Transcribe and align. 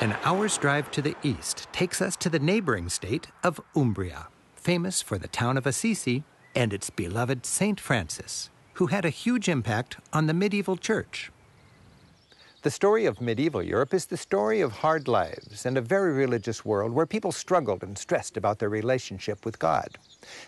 An 0.00 0.16
hour's 0.24 0.56
drive 0.56 0.90
to 0.92 1.02
the 1.02 1.14
east 1.22 1.68
takes 1.72 2.00
us 2.00 2.16
to 2.16 2.30
the 2.30 2.38
neighboring 2.38 2.88
state 2.88 3.26
of 3.44 3.60
Umbria, 3.76 4.28
famous 4.54 5.02
for 5.02 5.18
the 5.18 5.28
town 5.28 5.58
of 5.58 5.66
Assisi 5.66 6.24
and 6.54 6.72
its 6.72 6.88
beloved 6.88 7.44
St. 7.44 7.78
Francis, 7.78 8.48
who 8.74 8.86
had 8.86 9.04
a 9.04 9.10
huge 9.10 9.46
impact 9.46 9.98
on 10.10 10.26
the 10.26 10.32
medieval 10.32 10.78
church. 10.78 11.30
The 12.62 12.70
story 12.70 13.04
of 13.04 13.20
medieval 13.20 13.62
Europe 13.62 13.92
is 13.92 14.06
the 14.06 14.16
story 14.16 14.62
of 14.62 14.72
hard 14.72 15.06
lives 15.06 15.66
and 15.66 15.76
a 15.76 15.82
very 15.82 16.14
religious 16.14 16.64
world 16.64 16.92
where 16.92 17.04
people 17.04 17.30
struggled 17.30 17.82
and 17.82 17.98
stressed 17.98 18.38
about 18.38 18.58
their 18.58 18.70
relationship 18.70 19.44
with 19.44 19.58
God. 19.58 19.98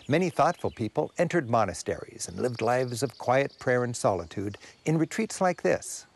Many 0.07 0.31
thoughtful 0.31 0.71
people 0.71 1.11
entered 1.19 1.47
monasteries 1.47 2.27
and 2.27 2.39
lived 2.39 2.63
lives 2.63 3.03
of 3.03 3.19
quiet 3.19 3.55
prayer 3.59 3.83
and 3.83 3.95
solitude 3.95 4.57
in 4.85 4.97
retreats 4.97 5.41
like 5.41 5.61
this. 5.61 6.07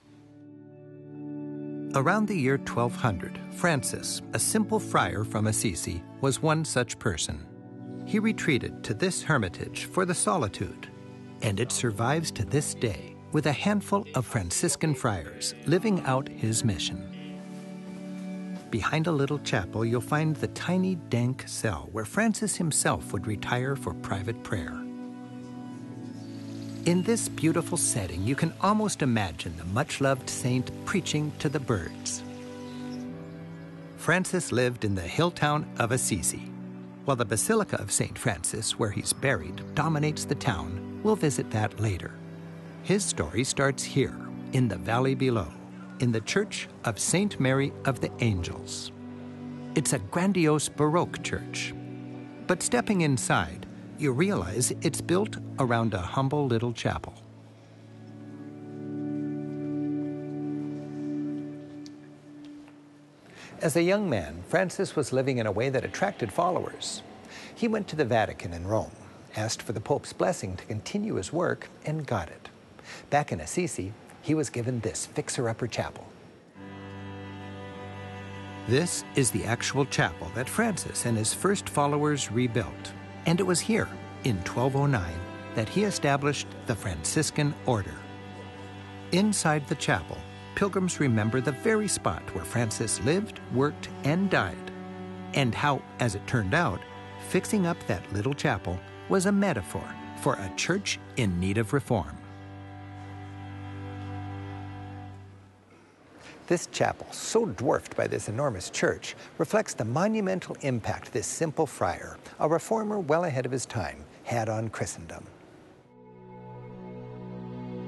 Around 1.98 2.28
the 2.28 2.38
year 2.38 2.58
1200, 2.58 3.40
Francis, 3.56 4.22
a 4.34 4.38
simple 4.38 4.80
friar 4.80 5.24
from 5.24 5.48
Assisi, 5.48 6.04
was 6.22 6.44
one 6.44 6.64
such 6.64 7.00
person. 7.00 7.44
He 8.06 8.20
retreated 8.20 8.84
to 8.84 8.94
this 8.94 9.24
hermitage 9.24 9.86
for 9.86 10.06
the 10.06 10.14
solitude, 10.14 10.92
and 11.42 11.60
it 11.60 11.72
survives 11.72 12.30
to 12.34 12.46
this 12.46 12.76
day 12.76 13.16
with 13.32 13.48
a 13.48 13.52
handful 13.52 14.06
of 14.14 14.28
Franciscan 14.28 14.94
friars 14.94 15.56
living 15.66 16.06
out 16.06 16.30
his 16.30 16.64
mission. 16.64 17.02
Behind 18.70 19.08
a 19.08 19.12
little 19.12 19.40
chapel, 19.40 19.84
you'll 19.84 20.00
find 20.00 20.36
the 20.36 20.50
tiny, 20.50 20.98
dank 21.10 21.46
cell 21.48 21.90
where 21.94 22.06
Francis 22.06 22.56
himself 22.56 23.12
would 23.12 23.26
retire 23.26 23.76
for 23.76 23.96
private 23.96 24.44
prayer. 24.44 24.87
In 26.88 27.04
this 27.04 27.28
beautiful 27.28 27.78
setting, 27.78 28.26
you 28.26 28.34
can 28.34 28.54
almost 28.62 29.02
imagine 29.02 29.54
the 29.58 29.66
much 29.66 30.00
loved 30.00 30.30
saint 30.30 30.72
preaching 30.86 31.34
to 31.40 31.50
the 31.50 31.60
birds. 31.60 32.24
Francis 33.98 34.54
lived 34.54 34.86
in 34.86 34.96
the 34.96 35.02
hill 35.02 35.30
town 35.30 35.68
of 35.80 35.92
Assisi. 35.92 36.50
While 37.04 37.18
the 37.18 37.26
Basilica 37.26 37.76
of 37.82 37.92
St. 37.92 38.18
Francis, 38.18 38.80
where 38.80 38.90
he's 38.90 39.12
buried, 39.12 39.62
dominates 39.76 40.24
the 40.24 40.36
town, 40.36 41.02
we'll 41.04 41.18
visit 41.18 41.52
that 41.52 41.78
later. 41.78 42.14
His 42.84 43.04
story 43.04 43.44
starts 43.44 43.84
here, 43.84 44.18
in 44.54 44.70
the 44.70 44.78
valley 44.78 45.14
below, 45.14 45.52
in 46.00 46.14
the 46.14 46.22
Church 46.22 46.70
of 46.86 47.00
St. 47.00 47.38
Mary 47.38 47.74
of 47.84 48.00
the 48.00 48.12
Angels. 48.22 48.94
It's 49.76 49.92
a 49.92 50.00
grandiose 50.00 50.70
Baroque 50.70 51.22
church. 51.22 51.74
But 52.48 52.64
stepping 52.64 53.02
inside, 53.02 53.67
you 54.00 54.12
realize 54.12 54.72
it's 54.82 55.02
built 55.02 55.38
around 55.60 55.94
a 55.94 56.00
humble 56.00 56.46
little 56.48 56.74
chapel. 56.74 57.14
As 63.60 63.76
a 63.76 63.82
young 63.82 64.08
man, 64.08 64.44
Francis 64.48 64.96
was 64.96 65.12
living 65.12 65.40
in 65.40 65.48
a 65.48 65.52
way 65.52 65.70
that 65.70 65.84
attracted 65.84 66.32
followers. 66.32 67.02
He 67.56 67.68
went 67.68 67.88
to 67.88 67.96
the 67.96 68.06
Vatican 68.06 68.54
in 68.54 68.68
Rome, 68.68 68.92
asked 69.36 69.64
for 69.64 69.74
the 69.74 69.82
Pope's 69.82 70.14
blessing 70.14 70.56
to 70.58 70.66
continue 70.66 71.16
his 71.16 71.34
work, 71.34 71.68
and 71.84 72.06
got 72.06 72.30
it. 72.30 72.50
Back 73.10 73.32
in 73.32 73.40
Assisi, 73.40 73.94
he 74.22 74.36
was 74.36 74.52
given 74.52 74.80
this 74.80 75.08
fixer-upper 75.08 75.68
chapel. 75.68 76.06
This 78.68 79.04
is 79.16 79.32
the 79.32 79.46
actual 79.46 79.86
chapel 79.86 80.30
that 80.36 80.50
Francis 80.50 81.06
and 81.06 81.18
his 81.18 81.34
first 81.34 81.68
followers 81.68 82.32
rebuilt. 82.32 82.94
And 83.28 83.40
it 83.40 83.44
was 83.44 83.60
here, 83.60 83.88
in 84.24 84.38
1209, 84.38 85.04
that 85.54 85.70
he 85.70 85.84
established 85.84 86.48
the 86.66 86.76
Franciscan 86.76 87.54
order. 87.66 87.94
Inside 89.12 89.68
the 89.68 89.76
chapel, 89.76 90.18
pilgrims 90.56 91.00
remember 91.00 91.42
the 91.42 91.52
very 91.52 91.88
spot 91.88 92.24
where 92.34 92.46
Francis 92.46 93.00
lived, 93.02 93.40
worked, 93.54 93.90
and 94.06 94.30
died, 94.30 94.72
and 95.34 95.54
how, 95.54 95.82
as 96.00 96.16
it 96.16 96.26
turned 96.26 96.54
out, 96.56 96.80
fixing 97.30 97.68
up 97.68 97.78
that 97.86 98.12
little 98.14 98.34
chapel 98.34 98.80
was 99.10 99.26
a 99.26 99.32
metaphor 99.32 99.88
for 100.22 100.34
a 100.36 100.52
church 100.56 100.98
in 101.18 101.40
need 101.40 101.58
of 101.58 101.74
reform. 101.74 102.18
This 106.48 106.68
chapel, 106.68 107.08
so 107.12 107.46
dwarfed 107.46 107.98
by 107.98 108.08
this 108.08 108.30
enormous 108.30 108.70
church, 108.70 109.16
reflects 109.38 109.74
the 109.74 109.84
monumental 109.84 110.56
impact 110.62 111.12
this 111.12 111.28
simple 111.28 111.68
friar, 111.68 112.18
a 112.40 112.48
reformer 112.48 113.00
well 113.00 113.26
ahead 113.26 113.46
of 113.46 113.52
his 113.52 113.66
time, 113.66 114.06
had 114.24 114.48
on 114.48 114.70
Christendom. 114.70 115.26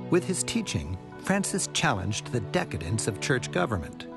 With 0.10 0.26
his 0.26 0.44
teaching, 0.44 0.98
Francis 1.20 1.70
challenged 1.72 2.34
the 2.34 2.42
decadence 2.42 3.08
of 3.08 3.22
church 3.22 3.50
government. 3.50 4.08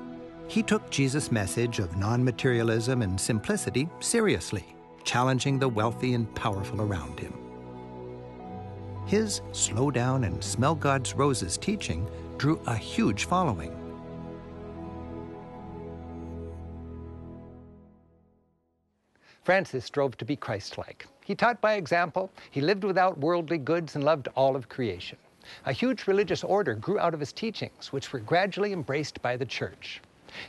He 0.49 0.61
took 0.61 0.89
Jesus' 0.89 1.31
message 1.31 1.79
of 1.79 1.95
non 1.95 2.21
materialism 2.21 3.01
and 3.01 3.19
simplicity 3.19 3.87
seriously, 4.01 4.65
challenging 5.05 5.57
the 5.57 5.69
wealthy 5.69 6.15
and 6.15 6.33
powerful 6.35 6.81
around 6.81 7.17
him. 7.17 7.33
His 9.05 9.41
slow 9.53 9.89
down 9.89 10.25
and 10.25 10.43
smell 10.43 10.75
God's 10.75 11.13
roses 11.13 11.57
teaching 11.57 12.09
drew 12.37 12.59
a 12.67 12.75
huge 12.75 13.23
following. 13.25 13.82
Francis 19.43 19.85
strove 19.85 20.17
to 20.17 20.25
be 20.25 20.35
Christ 20.35 20.77
like. 20.77 21.05
He 21.25 21.35
taught 21.35 21.59
by 21.61 21.73
example, 21.73 22.31
he 22.51 22.61
lived 22.61 22.83
without 22.83 23.17
worldly 23.17 23.57
goods, 23.57 23.95
and 23.95 24.03
loved 24.03 24.27
all 24.35 24.55
of 24.55 24.69
creation. 24.69 25.17
A 25.65 25.73
huge 25.73 26.07
religious 26.07 26.43
order 26.43 26.73
grew 26.73 26.99
out 26.99 27.13
of 27.13 27.19
his 27.19 27.33
teachings, 27.33 27.91
which 27.91 28.13
were 28.13 28.19
gradually 28.19 28.71
embraced 28.71 29.21
by 29.21 29.35
the 29.35 29.45
church. 29.45 30.01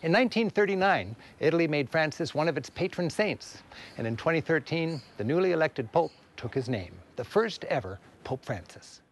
In 0.03 0.12
1939, 0.12 1.16
Italy 1.41 1.69
made 1.69 1.91
Francis 1.91 2.34
one 2.34 2.49
of 2.49 2.56
its 2.56 2.71
patron 2.71 3.10
saints, 3.10 3.62
and 3.99 4.06
in 4.06 4.16
2013, 4.16 5.03
the 5.16 5.25
newly 5.25 5.53
elected 5.53 5.91
pope 5.93 6.12
took 6.37 6.55
his 6.55 6.69
name, 6.69 6.94
the 7.16 7.25
first 7.25 7.65
ever 7.65 7.99
Pope 8.22 8.44
Francis. 8.44 9.03